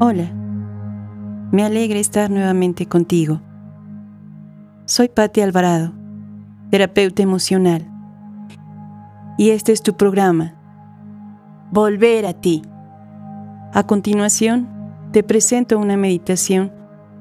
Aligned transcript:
Hola, 0.00 0.32
me 1.52 1.64
alegra 1.64 1.98
estar 1.98 2.30
nuevamente 2.30 2.86
contigo. 2.86 3.40
Soy 4.84 5.08
Patti 5.08 5.42
Alvarado, 5.42 5.92
terapeuta 6.70 7.22
emocional, 7.22 7.86
y 9.38 9.50
este 9.50 9.72
es 9.72 9.82
tu 9.82 9.96
programa, 9.96 10.54
Volver 11.70 12.26
a 12.26 12.32
ti. 12.32 12.62
A 13.72 13.86
continuación, 13.86 14.68
te 15.12 15.22
presento 15.22 15.78
una 15.78 15.96
meditación 15.96 16.72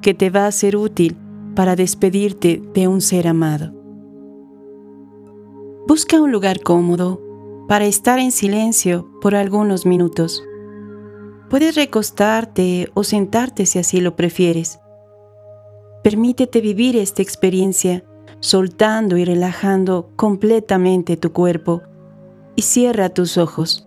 que 0.01 0.13
te 0.13 0.29
va 0.29 0.47
a 0.47 0.51
ser 0.51 0.75
útil 0.75 1.17
para 1.55 1.75
despedirte 1.75 2.61
de 2.73 2.87
un 2.87 3.01
ser 3.01 3.27
amado. 3.27 3.73
Busca 5.87 6.21
un 6.21 6.31
lugar 6.31 6.61
cómodo 6.61 7.21
para 7.67 7.85
estar 7.85 8.19
en 8.19 8.31
silencio 8.31 9.09
por 9.21 9.35
algunos 9.35 9.85
minutos. 9.85 10.43
Puedes 11.51 11.75
recostarte 11.75 12.89
o 12.93 13.03
sentarte 13.03 13.65
si 13.65 13.77
así 13.77 13.99
lo 13.99 14.15
prefieres. 14.15 14.79
Permítete 16.01 16.61
vivir 16.61 16.95
esta 16.95 17.21
experiencia 17.21 18.05
soltando 18.39 19.17
y 19.17 19.25
relajando 19.25 20.11
completamente 20.15 21.17
tu 21.17 21.33
cuerpo 21.33 21.81
y 22.55 22.61
cierra 22.61 23.09
tus 23.09 23.37
ojos. 23.37 23.85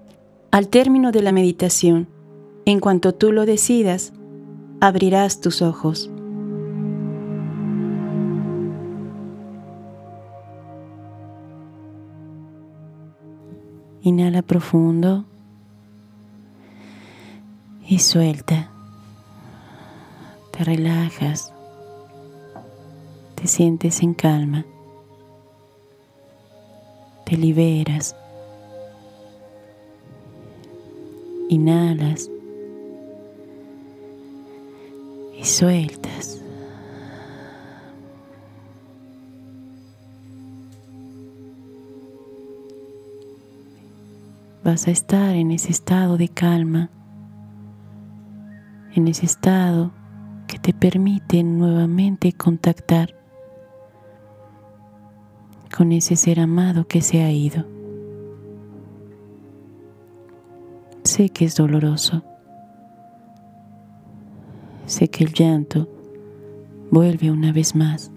Al 0.50 0.68
término 0.68 1.10
de 1.10 1.22
la 1.22 1.32
meditación, 1.32 2.06
en 2.66 2.80
cuanto 2.80 3.14
tú 3.14 3.32
lo 3.32 3.46
decidas, 3.46 4.12
abrirás 4.82 5.40
tus 5.40 5.62
ojos. 5.62 6.10
Inhala 14.02 14.42
profundo 14.42 15.24
y 17.86 17.98
suelta. 17.98 18.70
Te 20.50 20.64
relajas. 20.64 21.52
Te 23.34 23.46
sientes 23.46 24.02
en 24.02 24.14
calma. 24.14 24.64
Te 27.24 27.36
liberas. 27.36 28.16
Inhalas 31.48 32.30
y 35.38 35.44
sueltas. 35.44 36.44
vas 44.64 44.88
a 44.88 44.90
estar 44.90 45.36
en 45.36 45.50
ese 45.50 45.70
estado 45.70 46.16
de 46.16 46.28
calma, 46.28 46.88
en 48.94 49.08
ese 49.08 49.26
estado 49.26 49.90
que 50.46 50.58
te 50.58 50.72
permite 50.72 51.42
nuevamente 51.42 52.32
contactar 52.32 53.14
con 55.76 55.92
ese 55.92 56.14
ser 56.16 56.38
amado 56.38 56.86
que 56.86 57.00
se 57.00 57.22
ha 57.22 57.30
ido. 57.32 57.64
Sé 61.02 61.30
que 61.30 61.44
es 61.44 61.56
doloroso. 61.56 62.22
Sé 64.86 65.08
que 65.08 65.24
el 65.24 65.32
llanto 65.32 65.88
vuelve 66.90 67.30
una 67.30 67.52
vez 67.52 67.74
más 67.74 68.12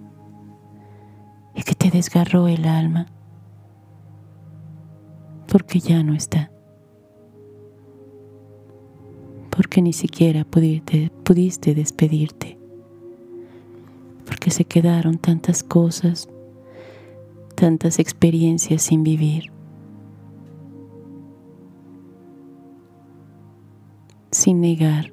y 1.56 1.64
que 1.64 1.74
te 1.74 1.90
desgarró 1.90 2.48
el 2.48 2.66
alma 2.66 3.08
porque 5.48 5.80
ya 5.80 6.04
no 6.04 6.14
está. 6.14 6.52
Porque 9.68 9.82
ni 9.82 9.92
siquiera 9.92 10.46
pudiste, 10.46 11.12
pudiste 11.26 11.76
despedirte. 11.76 12.58
Porque 14.26 14.50
se 14.50 14.64
quedaron 14.64 15.18
tantas 15.18 15.62
cosas, 15.62 16.30
tantas 17.54 18.00
experiencias 18.00 18.82
sin 18.82 19.04
vivir. 19.04 19.52
Sin 24.32 24.62
negar, 24.62 25.12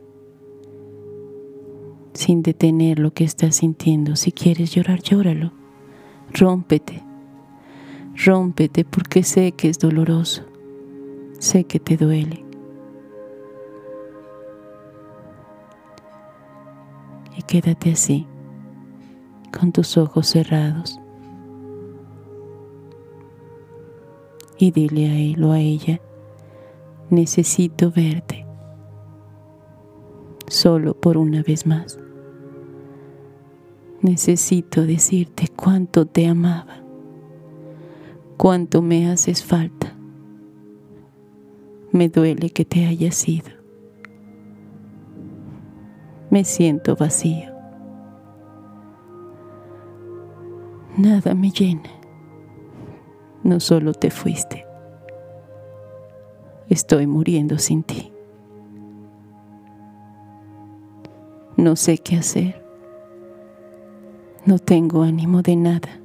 sin 2.13 2.45
detener 2.45 3.01
lo 3.01 3.13
que 3.13 3.25
estás 3.25 3.57
sintiendo. 3.57 4.15
Si 4.15 4.31
quieres 4.31 4.71
llorar, 4.73 5.03
llóralo. 5.03 5.53
Rómpete 6.33 7.03
Rómpete 8.25 8.85
porque 8.85 9.25
sé 9.25 9.51
que 9.51 9.69
es 9.69 9.81
doloroso, 9.81 10.45
sé 11.41 11.65
que 11.65 11.81
te 11.81 11.97
duele. 11.97 12.44
Y 17.37 17.43
quédate 17.43 17.93
así, 17.93 18.27
con 19.57 19.73
tus 19.73 19.97
ojos 19.97 20.29
cerrados. 20.29 21.01
Y 24.59 24.71
dile 24.71 25.09
a 25.09 25.19
él 25.19 25.43
o 25.45 25.53
a 25.53 25.61
ella, 25.61 26.01
necesito 27.11 27.91
verte, 27.91 28.47
solo 30.47 30.95
por 30.95 31.17
una 31.17 31.43
vez 31.43 31.67
más. 31.67 31.99
Necesito 34.01 34.83
decirte 34.83 35.49
cuánto 35.49 36.07
te 36.07 36.27
amaba 36.27 36.85
cuánto 38.37 38.83
me 38.83 39.11
haces 39.11 39.43
falta. 39.43 39.97
Me 41.93 42.09
duele 42.09 42.51
que 42.51 42.65
te 42.65 42.87
hayas 42.87 43.27
ido. 43.29 43.64
Me 46.35 46.43
siento 46.43 46.97
vacío. 46.97 47.49
Nada 50.97 51.33
me 51.33 51.53
llena. 51.53 51.89
No 53.45 53.61
solo 53.61 53.93
te 53.95 54.11
fuiste. 54.11 54.67
Estoy 56.69 57.07
muriendo 57.07 57.57
sin 57.59 57.85
ti. 57.85 58.13
No 61.57 61.77
sé 61.77 61.99
qué 61.99 62.17
hacer. 62.17 62.61
No 64.45 64.59
tengo 64.59 65.05
ánimo 65.05 65.41
de 65.41 65.55
nada. 65.55 66.01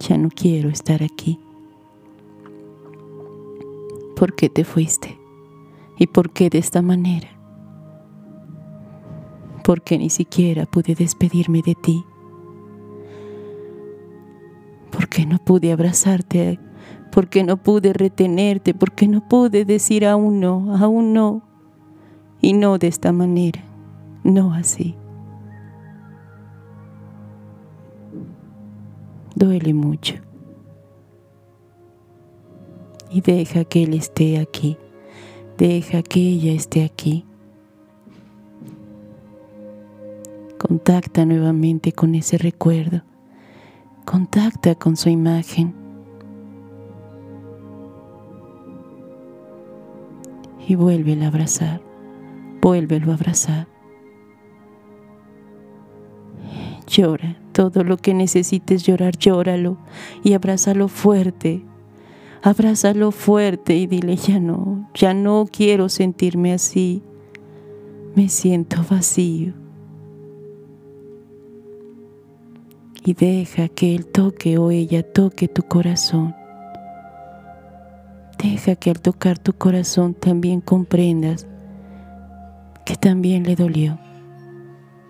ya 0.00 0.16
no 0.16 0.30
quiero 0.30 0.70
estar 0.70 1.02
aquí. 1.02 1.38
¿Por 4.16 4.34
qué 4.34 4.48
te 4.48 4.64
fuiste? 4.64 5.23
¿Y 5.98 6.06
por 6.08 6.30
qué 6.30 6.50
de 6.50 6.58
esta 6.58 6.82
manera? 6.82 7.28
¿Por 9.62 9.82
qué 9.82 9.98
ni 9.98 10.10
siquiera 10.10 10.66
pude 10.66 10.94
despedirme 10.94 11.62
de 11.62 11.74
ti? 11.74 12.04
¿Por 14.90 15.08
qué 15.08 15.26
no 15.26 15.38
pude 15.38 15.72
abrazarte? 15.72 16.58
¿Por 17.10 17.28
qué 17.28 17.44
no 17.44 17.56
pude 17.56 17.92
retenerte? 17.92 18.74
¿Por 18.74 18.92
qué 18.92 19.08
no 19.08 19.26
pude 19.28 19.64
decir 19.64 20.06
aún 20.06 20.40
no, 20.40 20.76
aún 20.76 21.12
no? 21.12 21.42
Y 22.40 22.52
no 22.52 22.78
de 22.78 22.88
esta 22.88 23.12
manera, 23.12 23.62
no 24.22 24.52
así. 24.52 24.96
duele 29.34 29.74
mucho. 29.74 30.14
Y 33.10 33.20
deja 33.20 33.64
que 33.64 33.84
Él 33.84 33.94
esté 33.94 34.38
aquí, 34.38 34.76
deja 35.58 36.02
que 36.02 36.20
ella 36.20 36.52
esté 36.52 36.84
aquí. 36.84 37.24
Contacta 40.58 41.24
nuevamente 41.26 41.92
con 41.92 42.14
ese 42.14 42.38
recuerdo, 42.38 43.02
contacta 44.04 44.74
con 44.74 44.96
su 44.96 45.10
imagen. 45.10 45.74
Y 50.66 50.76
vuélvelo 50.76 51.24
a 51.24 51.28
abrazar, 51.28 51.82
vuélvelo 52.62 53.10
a 53.10 53.14
abrazar. 53.14 53.68
Llora 56.86 57.36
todo 57.52 57.84
lo 57.84 57.96
que 57.96 58.14
necesites 58.14 58.84
llorar, 58.84 59.16
llóralo 59.18 59.78
y 60.22 60.32
abrázalo 60.32 60.88
fuerte. 60.88 61.64
Abrázalo 62.46 63.10
fuerte 63.10 63.74
y 63.74 63.86
dile, 63.86 64.16
ya 64.16 64.38
no, 64.38 64.90
ya 64.92 65.14
no 65.14 65.46
quiero 65.50 65.88
sentirme 65.88 66.52
así. 66.52 67.02
Me 68.14 68.28
siento 68.28 68.84
vacío. 68.88 69.54
Y 73.02 73.14
deja 73.14 73.68
que 73.68 73.94
Él 73.94 74.04
toque 74.04 74.58
o 74.58 74.70
ella 74.70 75.02
toque 75.02 75.48
tu 75.48 75.62
corazón. 75.62 76.34
Deja 78.36 78.76
que 78.76 78.90
al 78.90 79.00
tocar 79.00 79.38
tu 79.38 79.54
corazón 79.54 80.12
también 80.12 80.60
comprendas 80.60 81.46
que 82.84 82.96
también 82.96 83.44
le 83.44 83.56
dolió. 83.56 83.98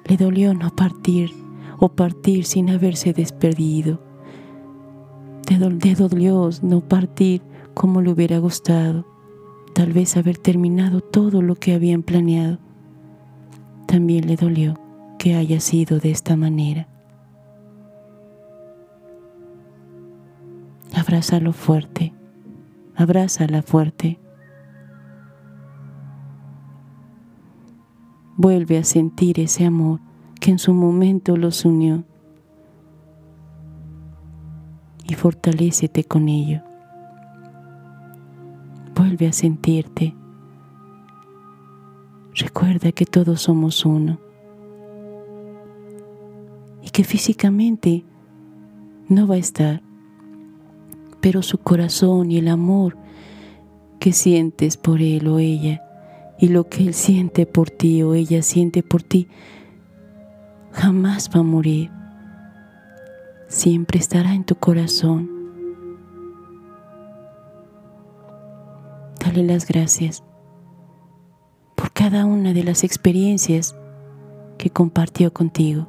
Le 0.04 0.16
dolió 0.16 0.54
no 0.54 0.70
partir 0.76 1.32
o 1.80 1.88
partir 1.88 2.44
sin 2.44 2.70
haberse 2.70 3.12
despedido. 3.12 4.13
Te 5.44 5.58
dolió 5.94 6.48
no 6.62 6.80
partir 6.80 7.42
como 7.74 8.00
le 8.00 8.10
hubiera 8.10 8.38
gustado. 8.38 9.04
tal 9.74 9.92
vez 9.92 10.16
haber 10.16 10.38
terminado 10.38 11.00
todo 11.00 11.42
lo 11.42 11.56
que 11.56 11.74
habían 11.74 12.04
planeado, 12.04 12.58
también 13.88 14.28
le 14.28 14.36
dolió 14.36 14.78
que 15.18 15.34
haya 15.34 15.58
sido 15.58 15.98
de 15.98 16.12
esta 16.12 16.36
manera. 16.36 16.86
Abrázalo 20.94 21.52
fuerte, 21.52 22.14
abrázala 22.94 23.62
fuerte. 23.62 24.20
Vuelve 28.36 28.78
a 28.78 28.84
sentir 28.84 29.40
ese 29.40 29.66
amor 29.66 29.98
que 30.40 30.52
en 30.52 30.60
su 30.60 30.72
momento 30.72 31.36
los 31.36 31.64
unió 31.64 32.04
y 35.06 35.14
fortalécete 35.14 36.04
con 36.04 36.28
ello. 36.28 36.62
Vuelve 38.94 39.28
a 39.28 39.32
sentirte. 39.32 40.14
Recuerda 42.34 42.92
que 42.92 43.06
todos 43.06 43.42
somos 43.42 43.84
uno 43.84 44.18
y 46.82 46.90
que 46.90 47.04
físicamente 47.04 48.04
no 49.08 49.26
va 49.26 49.36
a 49.36 49.38
estar, 49.38 49.82
pero 51.20 51.42
su 51.42 51.58
corazón 51.58 52.32
y 52.32 52.38
el 52.38 52.48
amor 52.48 52.96
que 54.00 54.12
sientes 54.12 54.76
por 54.76 55.00
él 55.00 55.28
o 55.28 55.38
ella 55.38 55.82
y 56.38 56.48
lo 56.48 56.68
que 56.68 56.82
él 56.82 56.94
siente 56.94 57.46
por 57.46 57.70
ti 57.70 58.02
o 58.02 58.14
ella 58.14 58.42
siente 58.42 58.82
por 58.82 59.02
ti 59.02 59.28
jamás 60.72 61.30
va 61.34 61.40
a 61.40 61.44
morir 61.44 61.90
siempre 63.54 64.00
estará 64.00 64.34
en 64.34 64.42
tu 64.42 64.56
corazón. 64.56 65.30
Dale 69.24 69.44
las 69.44 69.66
gracias 69.68 70.24
por 71.76 71.92
cada 71.92 72.24
una 72.24 72.52
de 72.52 72.64
las 72.64 72.82
experiencias 72.82 73.76
que 74.58 74.70
compartió 74.70 75.32
contigo. 75.32 75.88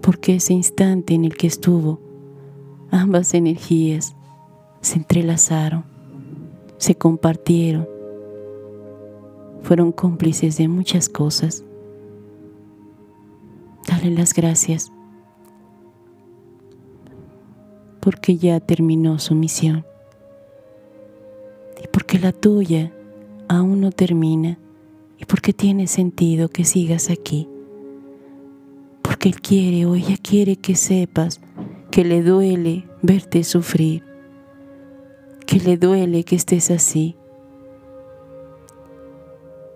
Porque 0.00 0.36
ese 0.36 0.54
instante 0.54 1.12
en 1.12 1.26
el 1.26 1.36
que 1.36 1.46
estuvo, 1.46 2.00
ambas 2.90 3.34
energías 3.34 4.16
se 4.80 4.96
entrelazaron, 4.96 5.84
se 6.78 6.94
compartieron, 6.94 7.86
fueron 9.62 9.92
cómplices 9.92 10.56
de 10.56 10.66
muchas 10.66 11.10
cosas. 11.10 11.62
Dale 14.00 14.16
las 14.16 14.32
gracias 14.32 14.90
porque 18.00 18.38
ya 18.38 18.58
terminó 18.58 19.18
su 19.18 19.34
misión 19.34 19.84
y 21.82 21.86
porque 21.88 22.18
la 22.18 22.32
tuya 22.32 22.94
aún 23.48 23.82
no 23.82 23.92
termina 23.92 24.58
y 25.18 25.26
porque 25.26 25.52
tiene 25.52 25.86
sentido 25.86 26.48
que 26.48 26.64
sigas 26.64 27.10
aquí. 27.10 27.46
Porque 29.02 29.28
Él 29.28 29.40
quiere 29.42 29.84
o 29.84 29.94
ella 29.94 30.16
quiere 30.16 30.56
que 30.56 30.76
sepas 30.76 31.42
que 31.90 32.02
le 32.02 32.22
duele 32.22 32.88
verte 33.02 33.44
sufrir, 33.44 34.02
que 35.44 35.58
le 35.58 35.76
duele 35.76 36.24
que 36.24 36.36
estés 36.36 36.70
así. 36.70 37.16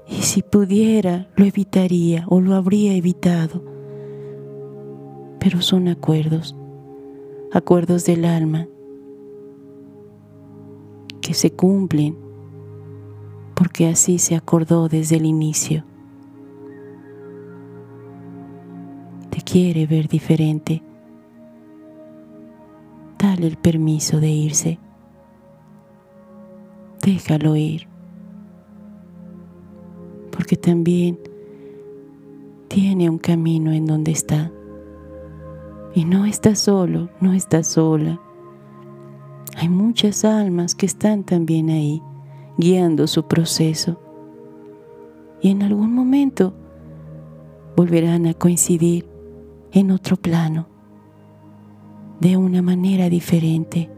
Y 0.09 0.23
si 0.23 0.41
pudiera, 0.43 1.29
lo 1.37 1.45
evitaría 1.45 2.25
o 2.27 2.41
lo 2.41 2.55
habría 2.55 2.95
evitado 2.95 3.74
pero 5.45 5.61
son 5.61 5.89
acuerdos, 5.89 6.57
acuerdos 7.53 8.07
del 8.07 8.25
alma 8.25 8.67
que 11.21 11.35
se 11.35 11.51
cumplen 11.51 12.17
porque 13.55 13.87
así 13.87 14.19
se 14.19 14.37
acordó 14.37 14.89
desde 14.89 15.17
el 15.17 15.27
inicio. 15.27 15.85
Te 19.29 19.43
quiere 19.43 19.87
ver 19.87 20.09
diferente. 20.09 20.83
Dale 23.19 23.47
el 23.47 23.59
permiso 23.59 24.21
de 24.21 24.31
irse. 24.31 24.79
Déjalo 27.03 27.55
ir. 27.55 27.87
Porque 30.31 30.57
también 30.57 31.19
tiene 32.69 33.11
un 33.11 33.19
camino 33.19 33.73
en 33.73 33.85
donde 33.85 34.13
está. 34.13 34.54
Y 35.95 36.05
no 36.05 36.27
estás 36.27 36.59
solo, 36.59 37.09
no 37.21 37.33
estás 37.33 37.69
sola. 37.69 38.21
Hay 39.57 39.69
muchas 39.69 40.25
almas 40.25 40.75
que 40.75 40.87
están 40.87 41.23
también 41.23 41.71
ahí, 41.71 42.03
guiando 42.59 43.07
su 43.07 43.29
proceso. 43.29 44.01
Y 45.41 45.51
en 45.51 45.63
algún 45.63 45.95
momento 45.95 46.53
volverán 47.77 48.27
a 48.27 48.35
coincidir 48.35 49.07
en 49.71 49.93
otro 49.93 50.17
plano, 50.17 50.67
de 52.21 52.37
una 52.37 52.61
manera 52.61 53.09
diferente. 53.09 53.89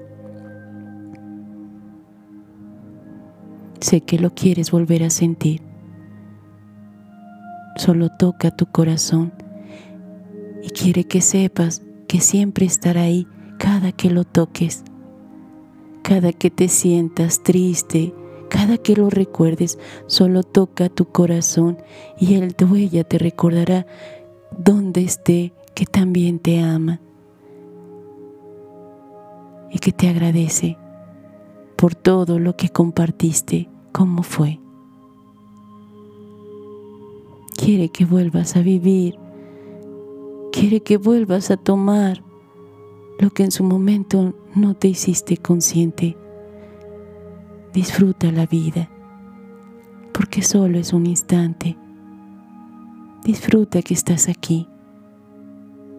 Sé 3.81 4.03
que 4.03 4.19
lo 4.19 4.35
quieres 4.35 4.71
volver 4.71 5.03
a 5.03 5.11
sentir. 5.11 5.63
Solo 7.77 8.11
toca 8.19 8.51
tu 8.51 8.67
corazón 8.67 9.33
y 10.63 10.71
quiere 10.71 11.05
que 11.05 11.21
sepas 11.21 11.86
que 12.07 12.21
siempre 12.21 12.67
estará 12.67 13.03
ahí 13.03 13.27
cada 13.59 13.93
que 13.93 14.11
lo 14.11 14.25
toques, 14.25 14.85
cada 16.03 16.33
que 16.33 16.51
te 16.51 16.69
sientas 16.69 17.43
triste, 17.43 18.15
cada 18.49 18.79
que 18.79 18.95
lo 18.95 19.11
recuerdes, 19.11 19.79
solo 20.07 20.43
toca 20.43 20.89
tu 20.89 21.07
corazón 21.07 21.79
y 22.19 22.35
el 22.35 22.53
de 22.53 23.05
te 23.05 23.19
recordará 23.19 23.87
donde 24.57 25.03
esté 25.03 25.53
que 25.75 25.85
también 25.85 26.39
te 26.39 26.61
ama 26.61 27.01
y 29.71 29.79
que 29.79 29.93
te 29.93 30.09
agradece 30.09 30.79
por 31.77 31.95
todo 31.95 32.39
lo 32.39 32.57
que 32.57 32.71
compartiste, 32.71 33.69
como 33.93 34.23
fue. 34.23 34.61
Quiere 37.57 37.89
que 37.91 38.05
vuelvas 38.05 38.57
a 38.57 38.61
vivir 38.61 39.19
quiere 40.69 40.83
que 40.83 40.97
vuelvas 40.97 41.53
a 41.53 41.57
tomar 41.57 42.25
lo 43.21 43.31
que 43.31 43.45
en 43.45 43.53
su 43.53 43.63
momento 43.63 44.35
no 44.57 44.75
te 44.75 44.89
hiciste 44.89 45.37
consciente. 45.37 46.17
Disfruta 47.73 48.33
la 48.33 48.47
vida, 48.47 48.91
porque 50.13 50.43
solo 50.43 50.77
es 50.81 50.93
un 50.93 51.07
instante. 51.07 51.79
Disfruta 53.23 53.81
que 53.81 53.95
estás 53.95 54.29
aquí, 54.29 54.67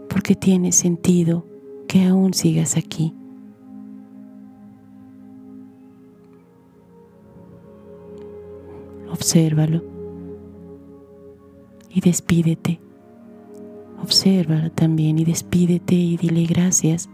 porque 0.09 0.35
tiene 0.35 0.73
sentido 0.73 1.45
que 1.87 2.03
aún 2.03 2.33
sigas 2.33 2.75
aquí. 2.75 3.13
Obsérvalo 9.09 9.81
y 11.89 12.01
despídete. 12.01 12.81
Obsérvala 14.01 14.69
también 14.69 15.19
y 15.19 15.25
despídete 15.25 15.95
y 15.95 16.17
dile 16.17 16.45
gracias. 16.45 17.09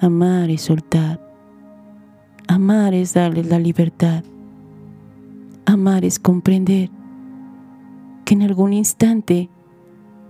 Amar 0.00 0.50
es 0.50 0.62
soltar. 0.62 1.20
Amar 2.48 2.92
es 2.92 3.14
darle 3.14 3.44
la 3.44 3.58
libertad. 3.58 4.24
Amar 5.64 6.04
es 6.04 6.18
comprender 6.18 6.90
que 8.24 8.34
en 8.34 8.42
algún 8.42 8.72
instante 8.72 9.48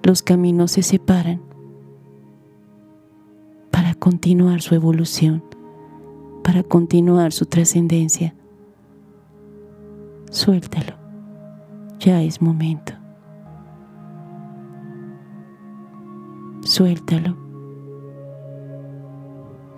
los 0.03 0.23
caminos 0.23 0.73
se 0.73 0.83
separan 0.83 1.41
para 3.71 3.95
continuar 3.95 4.61
su 4.61 4.75
evolución, 4.75 5.43
para 6.45 6.63
continuar 6.63 7.33
su 7.33 7.47
trascendencia. 7.47 8.35
Suéltalo, 10.31 10.97
ya 11.99 12.23
es 12.23 12.41
momento. 12.43 13.02
Suéltalo, 16.83 17.37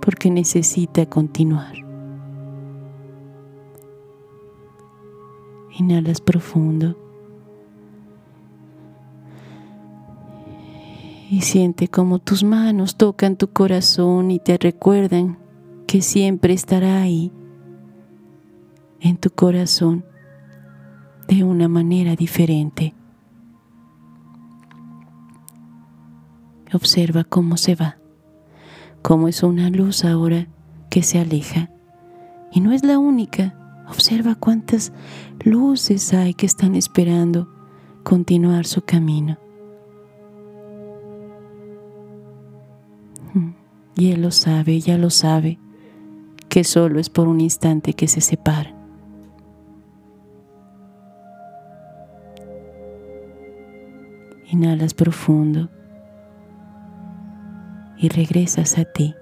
porque 0.00 0.30
necesita 0.30 1.04
continuar. 1.04 1.74
Inhalas 5.78 6.22
profundo 6.22 6.96
y 11.30 11.42
siente 11.42 11.88
como 11.88 12.20
tus 12.20 12.42
manos 12.42 12.96
tocan 12.96 13.36
tu 13.36 13.48
corazón 13.48 14.30
y 14.30 14.38
te 14.38 14.56
recuerdan 14.56 15.36
que 15.86 16.00
siempre 16.00 16.54
estará 16.54 17.02
ahí 17.02 17.30
en 19.00 19.18
tu 19.18 19.28
corazón 19.28 20.06
de 21.28 21.44
una 21.44 21.68
manera 21.68 22.16
diferente. 22.16 22.94
Observa 26.74 27.22
cómo 27.22 27.56
se 27.56 27.76
va, 27.76 27.98
como 29.00 29.28
es 29.28 29.44
una 29.44 29.70
luz 29.70 30.04
ahora 30.04 30.48
que 30.90 31.04
se 31.04 31.20
aleja. 31.20 31.70
Y 32.50 32.60
no 32.60 32.72
es 32.72 32.82
la 32.82 32.98
única. 32.98 33.54
Observa 33.88 34.34
cuántas 34.34 34.92
luces 35.44 36.12
hay 36.12 36.34
que 36.34 36.46
están 36.46 36.74
esperando 36.74 37.48
continuar 38.02 38.66
su 38.66 38.82
camino. 38.82 39.38
Mm. 43.34 43.50
Y 43.94 44.10
él 44.10 44.22
lo 44.22 44.32
sabe, 44.32 44.72
ella 44.72 44.98
lo 44.98 45.10
sabe, 45.10 45.60
que 46.48 46.64
solo 46.64 46.98
es 46.98 47.08
por 47.08 47.28
un 47.28 47.40
instante 47.40 47.92
que 47.92 48.08
se 48.08 48.20
separan. 48.20 48.74
Inhalas 54.50 54.92
profundo 54.92 55.70
y 57.96 58.08
regresas 58.08 58.78
a 58.78 58.84
ti. 58.84 59.14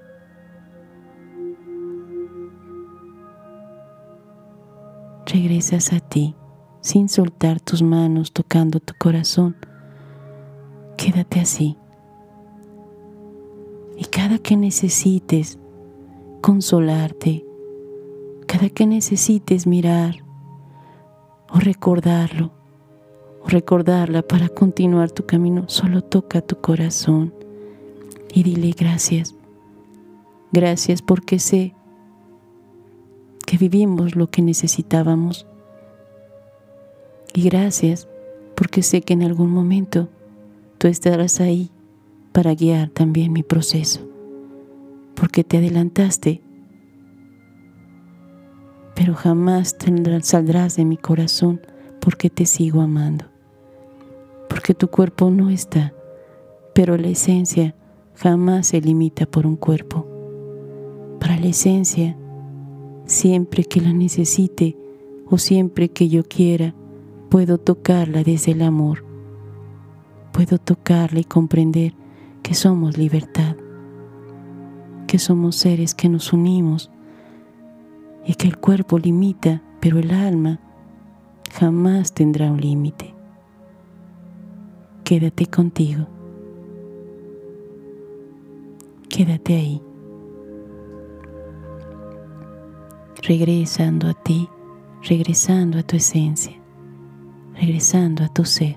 Regresas 5.26 5.92
a 5.92 6.00
ti 6.00 6.34
sin 6.80 7.08
soltar 7.08 7.60
tus 7.60 7.82
manos 7.82 8.32
tocando 8.32 8.80
tu 8.80 8.94
corazón. 8.98 9.56
Quédate 10.96 11.40
así. 11.40 11.76
Y 13.96 14.04
cada 14.06 14.38
que 14.38 14.56
necesites 14.56 15.58
consolarte, 16.40 17.46
cada 18.46 18.68
que 18.68 18.86
necesites 18.86 19.66
mirar 19.66 20.16
o 21.50 21.58
recordarlo, 21.58 22.52
o 23.44 23.48
recordarla 23.48 24.22
para 24.22 24.48
continuar 24.48 25.10
tu 25.10 25.24
camino, 25.24 25.64
solo 25.68 26.02
toca 26.02 26.40
tu 26.40 26.60
corazón 26.60 27.32
y 28.32 28.42
dile 28.42 28.74
gracias. 28.76 29.34
Gracias 30.52 31.02
porque 31.02 31.38
sé 31.38 31.74
que 33.46 33.58
vivimos 33.58 34.16
lo 34.16 34.30
que 34.30 34.42
necesitábamos. 34.42 35.46
Y 37.34 37.44
gracias 37.44 38.08
porque 38.54 38.82
sé 38.82 39.02
que 39.02 39.14
en 39.14 39.22
algún 39.22 39.50
momento 39.50 40.08
tú 40.78 40.88
estarás 40.88 41.40
ahí 41.40 41.70
para 42.32 42.54
guiar 42.54 42.88
también 42.88 43.32
mi 43.32 43.42
proceso. 43.42 44.00
Porque 45.14 45.44
te 45.44 45.58
adelantaste, 45.58 46.42
pero 48.94 49.14
jamás 49.14 49.76
saldrás 50.22 50.76
de 50.76 50.84
mi 50.84 50.96
corazón 50.96 51.60
porque 52.00 52.30
te 52.30 52.46
sigo 52.46 52.80
amando. 52.80 53.26
Porque 54.48 54.74
tu 54.74 54.88
cuerpo 54.88 55.30
no 55.30 55.50
está, 55.50 55.92
pero 56.74 56.96
la 56.96 57.08
esencia 57.08 57.74
jamás 58.14 58.68
se 58.68 58.80
limita 58.80 59.26
por 59.26 59.46
un 59.46 59.56
cuerpo. 59.56 60.06
Para 61.20 61.38
la 61.38 61.46
esencia, 61.46 62.16
siempre 63.06 63.64
que 63.64 63.80
la 63.80 63.92
necesite 63.92 64.76
o 65.28 65.38
siempre 65.38 65.88
que 65.88 66.08
yo 66.08 66.24
quiera, 66.24 66.74
puedo 67.30 67.58
tocarla 67.58 68.22
desde 68.22 68.52
el 68.52 68.62
amor. 68.62 69.04
Puedo 70.32 70.58
tocarla 70.58 71.20
y 71.20 71.24
comprender 71.24 71.94
que 72.42 72.54
somos 72.54 72.98
libertad, 72.98 73.56
que 75.06 75.18
somos 75.18 75.56
seres 75.56 75.94
que 75.94 76.08
nos 76.08 76.32
unimos 76.32 76.90
y 78.26 78.34
que 78.34 78.46
el 78.46 78.58
cuerpo 78.58 78.98
limita, 78.98 79.62
pero 79.80 79.98
el 79.98 80.10
alma 80.10 80.60
jamás 81.52 82.12
tendrá 82.12 82.50
un 82.50 82.60
límite. 82.60 83.14
Quédate 85.04 85.46
contigo. 85.46 86.06
Quédate 89.12 89.54
ahí. 89.54 89.82
Regresando 93.22 94.08
a 94.08 94.14
ti, 94.14 94.48
regresando 95.02 95.78
a 95.78 95.82
tu 95.82 95.96
esencia, 95.96 96.58
regresando 97.52 98.24
a 98.24 98.28
tu 98.28 98.46
ser, 98.46 98.74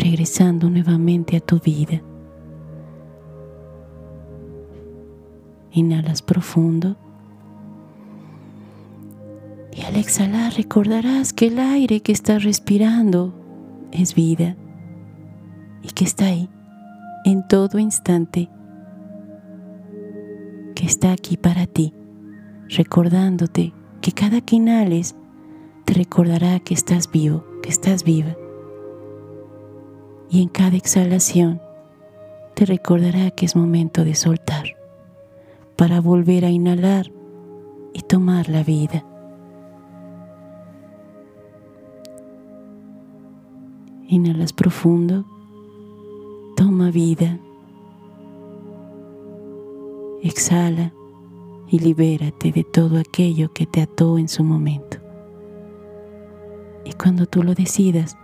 regresando 0.00 0.68
nuevamente 0.68 1.36
a 1.36 1.40
tu 1.40 1.60
vida. 1.60 2.02
Inhalas 5.70 6.20
profundo 6.20 6.96
y 9.72 9.82
al 9.82 9.94
exhalar 9.94 10.54
recordarás 10.54 11.32
que 11.32 11.46
el 11.46 11.60
aire 11.60 12.00
que 12.00 12.10
estás 12.10 12.42
respirando 12.42 13.32
es 13.92 14.16
vida 14.16 14.56
y 15.82 15.92
que 15.92 16.02
está 16.02 16.26
ahí 16.26 16.50
en 17.24 17.46
todo 17.46 17.78
instante, 17.78 18.48
que 20.74 20.86
está 20.86 21.12
aquí 21.12 21.36
para 21.36 21.66
ti, 21.66 21.92
recordándote 22.68 23.74
que 24.00 24.12
cada 24.12 24.40
que 24.40 24.56
inhales 24.56 25.16
te 25.84 25.94
recordará 25.94 26.60
que 26.60 26.72
estás 26.72 27.10
vivo, 27.10 27.44
que 27.62 27.68
estás 27.68 28.04
viva. 28.04 28.36
Y 30.30 30.42
en 30.42 30.48
cada 30.48 30.76
exhalación 30.76 31.60
te 32.54 32.64
recordará 32.64 33.30
que 33.30 33.44
es 33.44 33.56
momento 33.56 34.04
de 34.04 34.14
soltar 34.14 34.76
para 35.76 36.00
volver 36.00 36.44
a 36.44 36.50
inhalar 36.50 37.10
y 37.92 38.00
tomar 38.02 38.48
la 38.48 38.62
vida. 38.62 39.04
Inhalas 44.08 44.52
profundo 44.52 45.24
Vida. 46.90 47.38
Exhala 50.22 50.92
y 51.68 51.78
libérate 51.78 52.52
de 52.52 52.64
todo 52.64 52.98
aquello 52.98 53.52
que 53.52 53.66
te 53.66 53.82
ató 53.82 54.18
en 54.18 54.28
su 54.28 54.44
momento. 54.44 54.98
Y 56.84 56.92
cuando 56.92 57.26
tú 57.26 57.42
lo 57.42 57.54
decidas, 57.54 58.16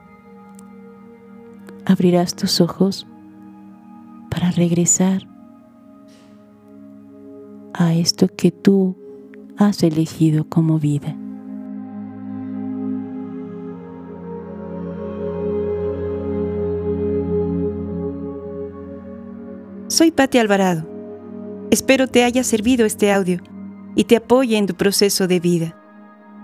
abrirás 1.85 2.35
tus 2.35 2.61
ojos 2.61 3.07
para 4.31 4.51
regresar 4.51 5.27
a 7.73 7.95
esto 7.95 8.29
que 8.29 8.51
tú 8.51 8.97
has 9.57 9.83
elegido 9.83 10.49
como 10.49 10.79
vida. 10.79 11.17
Soy 19.97 20.11
Patti 20.11 20.37
Alvarado. 20.37 20.87
Espero 21.71 22.07
te 22.07 22.23
haya 22.23 22.45
servido 22.45 22.85
este 22.85 23.11
audio 23.11 23.41
y 23.95 24.05
te 24.05 24.17
apoye 24.17 24.59
en 24.59 24.67
tu 24.67 24.75
proceso 24.75 25.27
de 25.27 25.41
vida. 25.41 25.75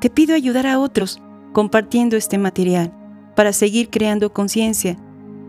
Te 0.00 0.08
pido 0.08 0.34
ayudar 0.34 0.66
a 0.66 0.78
otros 0.78 1.20
compartiendo 1.52 2.16
este 2.16 2.38
material 2.38 2.94
para 3.36 3.52
seguir 3.52 3.90
creando 3.90 4.32
conciencia 4.32 4.96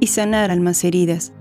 y 0.01 0.07
sanar 0.07 0.51
almas 0.51 0.83
heridas. 0.83 1.31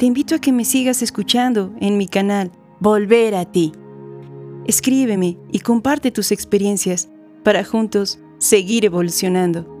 Te 0.00 0.06
invito 0.06 0.34
a 0.34 0.40
que 0.40 0.50
me 0.50 0.64
sigas 0.64 1.02
escuchando 1.02 1.72
en 1.78 1.96
mi 1.98 2.08
canal 2.08 2.50
Volver 2.80 3.36
a 3.36 3.44
ti. 3.44 3.70
Escríbeme 4.66 5.38
y 5.52 5.60
comparte 5.60 6.10
tus 6.10 6.32
experiencias 6.32 7.08
para 7.44 7.62
juntos 7.62 8.18
seguir 8.38 8.86
evolucionando. 8.86 9.79